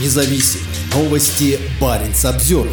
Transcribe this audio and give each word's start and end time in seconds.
Независимые 0.00 0.66
новости. 0.92 1.56
Барин 1.80 2.10
обзор. 2.24 2.66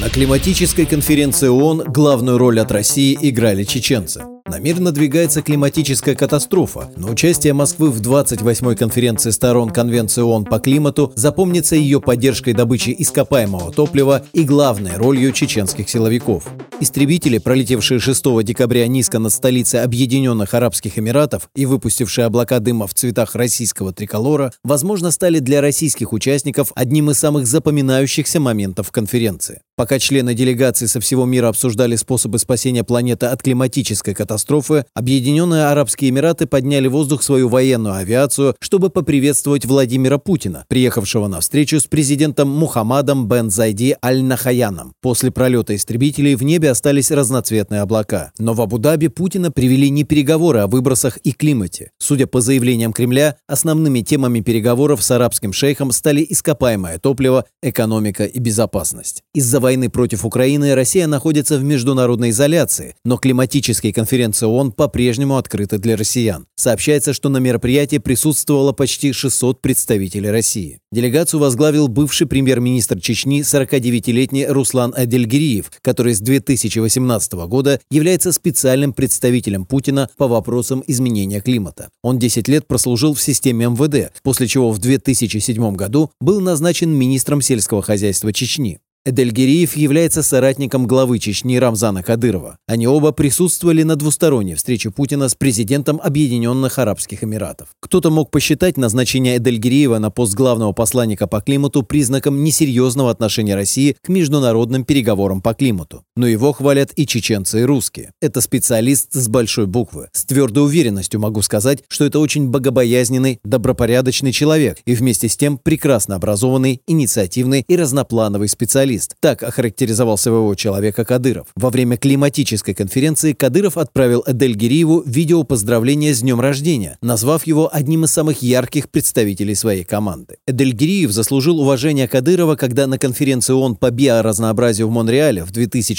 На 0.00 0.08
климатической 0.08 0.86
конференции 0.86 1.48
ООН 1.48 1.84
главную 1.88 2.38
роль 2.38 2.58
от 2.58 2.72
России 2.72 3.18
играли 3.20 3.64
чеченцы. 3.64 4.22
На 4.46 4.58
мир 4.58 4.80
надвигается 4.80 5.42
климатическая 5.42 6.14
катастрофа, 6.14 6.90
но 6.96 7.10
участие 7.10 7.52
Москвы 7.52 7.90
в 7.90 8.00
28-й 8.00 8.76
конференции 8.76 9.30
сторон 9.30 9.70
Конвенции 9.70 10.22
ООН 10.22 10.46
по 10.46 10.58
климату 10.58 11.12
запомнится 11.16 11.76
ее 11.76 12.00
поддержкой 12.00 12.54
добычи 12.54 12.94
ископаемого 12.98 13.70
топлива 13.70 14.22
и 14.32 14.42
главной 14.42 14.96
ролью 14.96 15.32
чеченских 15.32 15.90
силовиков. 15.90 16.44
Истребители, 16.80 17.38
пролетевшие 17.38 18.00
6 18.00 18.42
декабря 18.42 18.86
низко 18.88 19.18
над 19.20 19.32
столицей 19.32 19.82
Объединенных 19.82 20.54
Арабских 20.54 20.98
Эмиратов 20.98 21.48
и 21.54 21.66
выпустившие 21.66 22.24
облака 22.24 22.58
дыма 22.58 22.86
в 22.88 22.94
цветах 22.94 23.36
российского 23.36 23.92
триколора, 23.92 24.52
возможно, 24.64 25.12
стали 25.12 25.38
для 25.38 25.60
российских 25.60 26.12
участников 26.12 26.72
одним 26.74 27.10
из 27.10 27.18
самых 27.18 27.46
запоминающихся 27.46 28.40
моментов 28.40 28.90
конференции. 28.90 29.60
Пока 29.76 29.98
члены 29.98 30.34
делегации 30.34 30.86
со 30.86 31.00
всего 31.00 31.24
мира 31.24 31.48
обсуждали 31.48 31.96
способы 31.96 32.38
спасения 32.38 32.84
планеты 32.84 33.26
от 33.26 33.42
климатической 33.42 34.14
катастрофы, 34.14 34.84
Объединенные 34.94 35.66
Арабские 35.66 36.10
Эмираты 36.10 36.46
подняли 36.46 36.86
в 36.86 36.92
воздух 36.92 37.22
свою 37.22 37.48
военную 37.48 37.94
авиацию, 37.96 38.54
чтобы 38.60 38.90
поприветствовать 38.90 39.66
Владимира 39.66 40.18
Путина, 40.18 40.64
приехавшего 40.68 41.26
на 41.26 41.40
встречу 41.40 41.80
с 41.80 41.84
президентом 41.84 42.48
Мухаммадом 42.50 43.26
бен 43.26 43.50
Зайди 43.50 43.96
Аль-Нахаяном. 44.04 44.92
После 45.00 45.32
пролета 45.32 45.74
истребителей 45.74 46.36
в 46.36 46.42
небе 46.44 46.63
остались 46.66 47.10
разноцветные 47.10 47.80
облака. 47.80 48.32
Но 48.38 48.54
в 48.54 48.60
Абу-Даби 48.60 49.08
Путина 49.08 49.50
привели 49.50 49.90
не 49.90 50.04
переговоры 50.04 50.60
о 50.60 50.66
выбросах 50.66 51.18
и 51.18 51.32
климате. 51.32 51.90
Судя 51.98 52.26
по 52.26 52.40
заявлениям 52.40 52.92
Кремля, 52.92 53.36
основными 53.46 54.00
темами 54.00 54.40
переговоров 54.40 55.02
с 55.02 55.10
арабским 55.10 55.52
шейхом 55.52 55.92
стали 55.92 56.26
ископаемое 56.28 56.98
топливо, 56.98 57.44
экономика 57.62 58.24
и 58.24 58.38
безопасность. 58.38 59.22
Из-за 59.34 59.60
войны 59.60 59.88
против 59.90 60.24
Украины 60.24 60.74
Россия 60.74 61.06
находится 61.06 61.58
в 61.58 61.64
международной 61.64 62.30
изоляции, 62.30 62.96
но 63.04 63.16
климатические 63.16 63.92
конференции 63.92 64.46
ООН 64.46 64.72
по-прежнему 64.72 65.36
открыты 65.36 65.78
для 65.78 65.96
россиян. 65.96 66.46
Сообщается, 66.56 67.12
что 67.12 67.28
на 67.28 67.38
мероприятии 67.38 67.98
присутствовало 67.98 68.72
почти 68.72 69.12
600 69.12 69.60
представителей 69.60 70.30
России. 70.30 70.80
Делегацию 70.92 71.40
возглавил 71.40 71.88
бывший 71.88 72.26
премьер-министр 72.26 73.00
Чечни 73.00 73.40
49-летний 73.40 74.46
Руслан 74.46 74.94
Адельгириев, 74.96 75.70
который 75.82 76.14
с 76.14 76.20
2018 76.54 77.32
года 77.48 77.80
является 77.90 78.32
специальным 78.32 78.92
представителем 78.92 79.66
Путина 79.66 80.08
по 80.16 80.28
вопросам 80.28 80.82
изменения 80.86 81.40
климата. 81.40 81.90
Он 82.02 82.18
10 82.18 82.48
лет 82.48 82.66
прослужил 82.66 83.14
в 83.14 83.20
системе 83.20 83.66
МВД, 83.66 84.12
после 84.22 84.46
чего 84.46 84.70
в 84.70 84.78
2007 84.78 85.74
году 85.74 86.10
был 86.20 86.40
назначен 86.40 86.90
министром 86.90 87.40
сельского 87.40 87.82
хозяйства 87.82 88.32
Чечни. 88.32 88.80
Эдельгериев 89.06 89.76
является 89.76 90.22
соратником 90.22 90.86
главы 90.86 91.18
Чечни 91.18 91.58
Рамзана 91.58 92.02
Кадырова. 92.02 92.56
Они 92.66 92.86
оба 92.86 93.12
присутствовали 93.12 93.82
на 93.82 93.96
двусторонней 93.96 94.54
встрече 94.54 94.90
Путина 94.90 95.28
с 95.28 95.34
президентом 95.34 96.00
Объединенных 96.02 96.78
Арабских 96.78 97.22
Эмиратов. 97.22 97.68
Кто-то 97.80 98.10
мог 98.10 98.30
посчитать 98.30 98.78
назначение 98.78 99.36
Эдельгериева 99.36 99.98
на 99.98 100.10
пост 100.10 100.32
главного 100.32 100.72
посланника 100.72 101.26
по 101.26 101.42
климату 101.42 101.82
признаком 101.82 102.42
несерьезного 102.42 103.10
отношения 103.10 103.54
России 103.54 103.94
к 104.02 104.08
международным 104.08 104.84
переговорам 104.86 105.42
по 105.42 105.52
климату. 105.52 106.02
Но 106.16 106.28
его 106.28 106.52
хвалят 106.52 106.92
и 106.94 107.06
чеченцы, 107.06 107.62
и 107.62 107.64
русские. 107.64 108.12
Это 108.20 108.40
специалист 108.40 109.12
с 109.12 109.26
большой 109.26 109.66
буквы. 109.66 110.08
С 110.12 110.24
твердой 110.24 110.62
уверенностью 110.62 111.18
могу 111.18 111.42
сказать, 111.42 111.82
что 111.88 112.04
это 112.04 112.20
очень 112.20 112.50
богобоязненный, 112.50 113.40
добропорядочный 113.42 114.30
человек 114.30 114.78
и 114.86 114.94
вместе 114.94 115.28
с 115.28 115.36
тем 115.36 115.58
прекрасно 115.58 116.14
образованный, 116.14 116.80
инициативный 116.86 117.64
и 117.66 117.76
разноплановый 117.76 118.48
специалист. 118.48 119.16
Так 119.18 119.42
охарактеризовал 119.42 120.16
своего 120.16 120.54
человека 120.54 121.04
Кадыров. 121.04 121.48
Во 121.56 121.70
время 121.70 121.96
климатической 121.96 122.74
конференции 122.74 123.32
Кадыров 123.32 123.76
отправил 123.76 124.22
Эдель 124.24 124.54
Гириеву 124.54 125.02
видео 125.04 125.42
поздравления 125.42 126.14
с 126.14 126.20
днем 126.20 126.40
рождения, 126.40 126.96
назвав 127.02 127.44
его 127.44 127.68
одним 127.74 128.04
из 128.04 128.12
самых 128.12 128.40
ярких 128.40 128.88
представителей 128.88 129.56
своей 129.56 129.82
команды. 129.82 130.36
Эдель 130.46 130.74
Гириев 130.74 131.10
заслужил 131.10 131.58
уважение 131.58 132.06
Кадырова, 132.06 132.54
когда 132.54 132.86
на 132.86 132.98
конференции 132.98 133.52
ООН 133.52 133.76
по 133.76 133.90
биоразнообразию 133.90 134.86
в 134.86 134.92
Монреале 134.92 135.44
в 135.44 135.50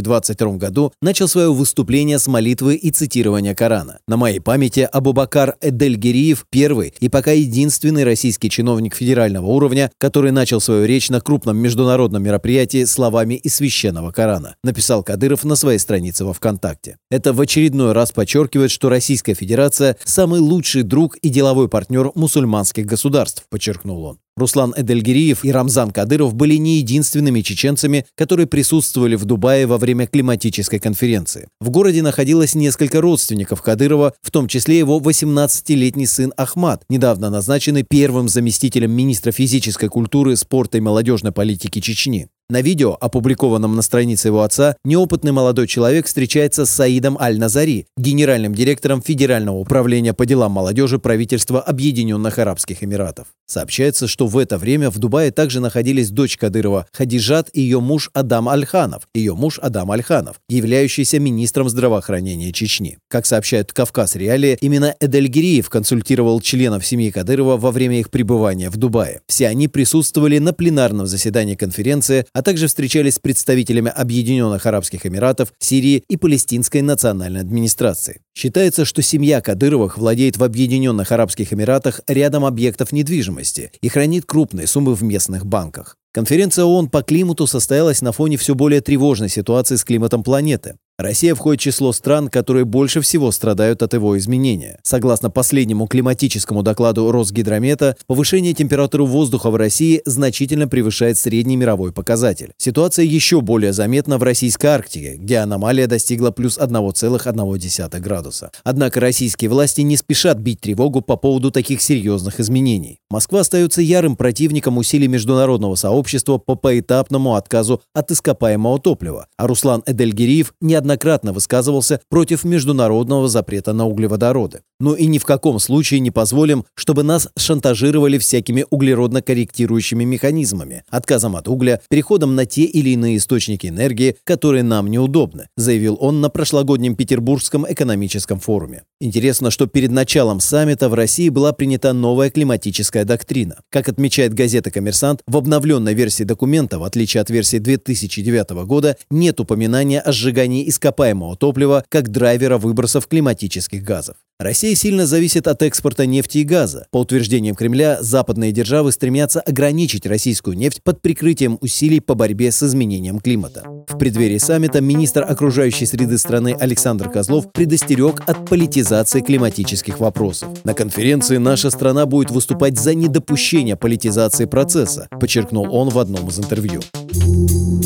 2022 0.00 0.56
году 0.56 0.92
начал 1.00 1.28
свое 1.28 1.52
выступление 1.52 2.18
с 2.18 2.26
молитвы 2.26 2.76
и 2.76 2.90
цитирования 2.90 3.54
Корана. 3.54 3.98
На 4.06 4.16
моей 4.16 4.40
памяти 4.40 4.88
Абубакар 4.90 5.56
Эдель 5.60 5.96
Гириев 5.96 6.46
первый 6.50 6.94
и 7.00 7.08
пока 7.08 7.32
единственный 7.32 8.04
российский 8.04 8.50
чиновник 8.50 8.94
федерального 8.94 9.46
уровня, 9.46 9.90
который 9.98 10.32
начал 10.32 10.60
свою 10.60 10.84
речь 10.84 11.10
на 11.10 11.20
крупном 11.20 11.56
международном 11.58 12.22
мероприятии 12.22 12.84
словами 12.84 13.34
из 13.34 13.56
священного 13.56 14.10
Корана, 14.10 14.56
написал 14.62 15.02
Кадыров 15.02 15.44
на 15.44 15.56
своей 15.56 15.78
странице 15.78 16.24
во 16.24 16.32
ВКонтакте. 16.32 16.96
Это 17.10 17.32
в 17.32 17.40
очередной 17.40 17.92
раз 17.92 18.12
подчеркивает, 18.12 18.70
что 18.70 18.88
Российская 18.88 19.34
Федерация– 19.34 19.96
самый 20.04 20.40
лучший 20.40 20.82
друг 20.82 21.16
и 21.18 21.28
деловой 21.28 21.68
партнер 21.68 22.12
мусульманских 22.14 22.86
государств, 22.86 23.44
подчеркнул 23.50 24.04
он. 24.04 24.18
Руслан 24.38 24.72
Эдельгириев 24.76 25.44
и 25.44 25.52
Рамзан 25.52 25.90
Кадыров 25.90 26.34
были 26.34 26.54
не 26.54 26.78
единственными 26.78 27.40
чеченцами, 27.42 28.06
которые 28.14 28.46
присутствовали 28.46 29.16
в 29.16 29.24
Дубае 29.24 29.66
во 29.66 29.78
время 29.78 30.06
климатической 30.06 30.78
конференции. 30.78 31.48
В 31.60 31.70
городе 31.70 32.02
находилось 32.02 32.54
несколько 32.54 33.00
родственников 33.00 33.62
Кадырова, 33.62 34.14
в 34.22 34.30
том 34.30 34.48
числе 34.48 34.78
его 34.78 35.00
18-летний 35.00 36.06
сын 36.06 36.32
Ахмад, 36.36 36.84
недавно 36.88 37.30
назначенный 37.30 37.82
первым 37.82 38.28
заместителем 38.28 38.92
министра 38.92 39.32
физической 39.32 39.88
культуры, 39.88 40.36
спорта 40.36 40.78
и 40.78 40.80
молодежной 40.80 41.32
политики 41.32 41.80
Чечни. 41.80 42.28
На 42.50 42.62
видео, 42.62 42.96
опубликованном 42.98 43.76
на 43.76 43.82
странице 43.82 44.28
его 44.28 44.40
отца, 44.40 44.74
неопытный 44.82 45.32
молодой 45.32 45.66
человек 45.66 46.06
встречается 46.06 46.64
с 46.64 46.70
Саидом 46.70 47.18
Аль-Назари, 47.20 47.84
генеральным 47.98 48.54
директором 48.54 49.02
Федерального 49.02 49.58
управления 49.58 50.14
по 50.14 50.24
делам 50.24 50.52
молодежи 50.52 50.98
правительства 50.98 51.60
Объединенных 51.60 52.38
Арабских 52.38 52.82
Эмиратов. 52.82 53.26
Сообщается, 53.46 54.06
что 54.06 54.26
в 54.26 54.38
это 54.38 54.56
время 54.56 54.90
в 54.90 54.98
Дубае 54.98 55.30
также 55.30 55.60
находились 55.60 56.08
дочь 56.08 56.38
Кадырова 56.38 56.86
Хадижат 56.90 57.50
и 57.52 57.60
ее 57.60 57.80
муж 57.80 58.08
Адам 58.14 58.48
Альханов, 58.48 59.02
ее 59.12 59.34
муж 59.34 59.58
Адам 59.58 59.90
Альханов, 59.90 60.40
являющийся 60.48 61.18
министром 61.18 61.68
здравоохранения 61.68 62.50
Чечни. 62.52 62.96
Как 63.08 63.26
сообщают 63.26 63.74
Кавказ 63.74 64.16
Реалии, 64.16 64.56
именно 64.62 64.94
Эдельгириев 65.00 65.68
консультировал 65.68 66.40
членов 66.40 66.86
семьи 66.86 67.10
Кадырова 67.10 67.58
во 67.58 67.70
время 67.72 68.00
их 68.00 68.08
пребывания 68.08 68.70
в 68.70 68.78
Дубае. 68.78 69.20
Все 69.26 69.48
они 69.48 69.68
присутствовали 69.68 70.38
на 70.38 70.54
пленарном 70.54 71.06
заседании 71.06 71.54
конференции, 71.54 72.24
а 72.38 72.42
также 72.42 72.68
встречались 72.68 73.16
с 73.16 73.18
представителями 73.18 73.90
Объединенных 73.90 74.64
Арабских 74.64 75.04
Эмиратов, 75.04 75.52
Сирии 75.58 76.04
и 76.08 76.16
Палестинской 76.16 76.82
национальной 76.82 77.40
администрации. 77.40 78.20
Считается, 78.32 78.84
что 78.84 79.02
семья 79.02 79.40
Кадыровых 79.40 79.98
владеет 79.98 80.36
в 80.36 80.44
Объединенных 80.44 81.10
Арабских 81.10 81.52
Эмиратах 81.52 82.00
рядом 82.06 82.44
объектов 82.44 82.92
недвижимости 82.92 83.72
и 83.80 83.88
хранит 83.88 84.24
крупные 84.24 84.68
суммы 84.68 84.94
в 84.94 85.02
местных 85.02 85.46
банках. 85.46 85.96
Конференция 86.12 86.64
ООН 86.64 86.90
по 86.90 87.02
климату 87.02 87.48
состоялась 87.48 88.02
на 88.02 88.12
фоне 88.12 88.36
все 88.36 88.54
более 88.54 88.82
тревожной 88.82 89.28
ситуации 89.28 89.74
с 89.74 89.82
климатом 89.82 90.22
планеты. 90.22 90.76
Россия 91.00 91.36
входит 91.36 91.60
в 91.60 91.62
число 91.62 91.92
стран, 91.92 92.26
которые 92.26 92.64
больше 92.64 93.00
всего 93.00 93.30
страдают 93.30 93.84
от 93.84 93.94
его 93.94 94.18
изменения. 94.18 94.80
Согласно 94.82 95.30
последнему 95.30 95.86
климатическому 95.86 96.64
докладу 96.64 97.12
Росгидромета, 97.12 97.96
повышение 98.08 98.52
температуры 98.52 99.04
воздуха 99.04 99.50
в 99.50 99.54
России 99.54 100.02
значительно 100.06 100.66
превышает 100.66 101.16
средний 101.16 101.54
мировой 101.54 101.92
показатель. 101.92 102.50
Ситуация 102.58 103.04
еще 103.04 103.42
более 103.42 103.72
заметна 103.72 104.18
в 104.18 104.24
российской 104.24 104.66
Арктике, 104.66 105.14
где 105.18 105.36
аномалия 105.36 105.86
достигла 105.86 106.32
плюс 106.32 106.58
1,1 106.58 108.00
градуса. 108.00 108.50
Однако 108.64 108.98
российские 108.98 109.50
власти 109.50 109.82
не 109.82 109.96
спешат 109.96 110.38
бить 110.38 110.62
тревогу 110.62 111.00
по 111.00 111.14
поводу 111.16 111.52
таких 111.52 111.80
серьезных 111.80 112.40
изменений. 112.40 112.98
Москва 113.08 113.40
остается 113.40 113.82
ярым 113.82 114.16
противником 114.16 114.78
усилий 114.78 115.06
международного 115.06 115.76
сообщества 115.76 116.38
по 116.38 116.56
поэтапному 116.56 117.36
отказу 117.36 117.82
от 117.94 118.10
ископаемого 118.10 118.80
топлива, 118.80 119.28
а 119.36 119.46
Руслан 119.46 119.84
Эдельгириев 119.86 120.54
неоднократно 120.60 120.87
неоднократно 120.88 121.32
высказывался 121.32 122.00
против 122.08 122.44
международного 122.44 123.28
запрета 123.28 123.72
на 123.72 123.86
углеводороды. 123.86 124.60
Но 124.80 124.94
и 124.94 125.06
ни 125.06 125.18
в 125.18 125.24
каком 125.24 125.58
случае 125.58 126.00
не 126.00 126.10
позволим, 126.10 126.64
чтобы 126.74 127.02
нас 127.02 127.28
шантажировали 127.36 128.16
всякими 128.18 128.64
углеродно-корректирующими 128.70 130.04
механизмами, 130.04 130.84
отказом 130.88 131.36
от 131.36 131.48
угля, 131.48 131.80
переходом 131.90 132.34
на 132.34 132.46
те 132.46 132.62
или 132.62 132.90
иные 132.90 133.16
источники 133.16 133.66
энергии, 133.66 134.16
которые 134.24 134.62
нам 134.62 134.86
неудобны, 134.86 135.48
заявил 135.56 135.98
он 136.00 136.20
на 136.20 136.30
прошлогоднем 136.30 136.96
Петербургском 136.96 137.66
экономическом 137.68 138.38
форуме. 138.40 138.84
Интересно, 139.00 139.50
что 139.50 139.66
перед 139.66 139.90
началом 139.90 140.40
саммита 140.40 140.88
в 140.88 140.94
России 140.94 141.28
была 141.28 141.52
принята 141.52 141.92
новая 141.92 142.30
климатическая 142.30 143.04
доктрина. 143.04 143.58
Как 143.70 143.88
отмечает 143.88 144.32
газета 144.32 144.70
«Коммерсант», 144.70 145.20
в 145.26 145.36
обновленной 145.36 145.94
версии 145.94 146.24
документа, 146.24 146.78
в 146.78 146.84
отличие 146.84 147.20
от 147.20 147.30
версии 147.30 147.58
2009 147.58 148.50
года, 148.66 148.96
нет 149.10 149.40
упоминания 149.40 150.00
о 150.00 150.12
сжигании 150.12 150.64
из 150.64 150.77
ископаемого 150.78 151.36
топлива 151.36 151.84
как 151.88 152.08
драйвера 152.08 152.56
выбросов 152.56 153.08
климатических 153.08 153.82
газов. 153.82 154.16
Россия 154.38 154.76
сильно 154.76 155.04
зависит 155.04 155.48
от 155.48 155.64
экспорта 155.64 156.06
нефти 156.06 156.38
и 156.38 156.44
газа. 156.44 156.86
По 156.92 156.98
утверждениям 156.98 157.56
Кремля, 157.56 157.98
западные 158.00 158.52
державы 158.52 158.92
стремятся 158.92 159.40
ограничить 159.40 160.06
российскую 160.06 160.56
нефть 160.56 160.80
под 160.84 161.02
прикрытием 161.02 161.58
усилий 161.60 161.98
по 161.98 162.14
борьбе 162.14 162.52
с 162.52 162.62
изменением 162.62 163.18
климата. 163.18 163.64
В 163.88 163.98
преддверии 163.98 164.38
саммита 164.38 164.80
министр 164.80 165.24
окружающей 165.28 165.86
среды 165.86 166.18
страны 166.18 166.56
Александр 166.58 167.10
Козлов 167.10 167.50
предостерег 167.50 168.22
от 168.28 168.48
политизации 168.48 169.22
климатических 169.22 169.98
вопросов. 169.98 170.50
На 170.62 170.72
конференции 170.72 171.38
наша 171.38 171.70
страна 171.70 172.06
будет 172.06 172.30
выступать 172.30 172.78
за 172.78 172.94
недопущение 172.94 173.74
политизации 173.74 174.44
процесса, 174.44 175.08
подчеркнул 175.18 175.66
он 175.74 175.88
в 175.88 175.98
одном 175.98 176.28
из 176.28 176.38
интервью. 176.38 176.80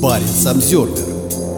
Парень 0.00 0.26
Самсервер 0.26 1.57